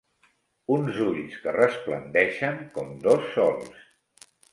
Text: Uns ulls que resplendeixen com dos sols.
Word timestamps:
Uns 0.75 1.01
ulls 1.07 1.35
que 1.43 1.53
resplendeixen 1.57 2.57
com 2.79 2.89
dos 3.05 3.29
sols. 3.35 3.69